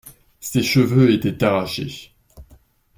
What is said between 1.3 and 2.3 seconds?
arrachés.